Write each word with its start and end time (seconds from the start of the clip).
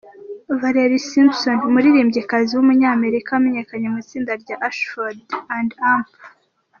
Valerie 0.59 1.05
Simpson, 1.11 1.57
umuririmbyikazi 1.67 2.51
w’umunyamerika 2.53 3.29
wamenyekanye 3.35 3.87
mu 3.91 3.97
itsinda 4.03 4.31
rya 4.41 4.55
Ashfold 4.67 5.19
&. 5.27 6.07